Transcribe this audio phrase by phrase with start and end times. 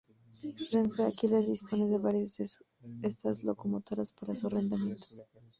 [0.71, 2.47] Renfe Alquiler dispone de varias de
[3.03, 5.05] estas locomotoras para su arrendamiento.